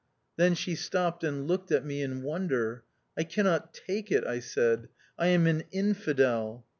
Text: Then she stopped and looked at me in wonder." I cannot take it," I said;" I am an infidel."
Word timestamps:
Then 0.35 0.55
she 0.55 0.73
stopped 0.73 1.23
and 1.23 1.47
looked 1.47 1.71
at 1.71 1.85
me 1.85 2.01
in 2.01 2.23
wonder." 2.23 2.83
I 3.19 3.23
cannot 3.23 3.71
take 3.71 4.11
it," 4.11 4.25
I 4.25 4.39
said;" 4.39 4.89
I 5.19 5.27
am 5.27 5.45
an 5.45 5.65
infidel." 5.69 6.65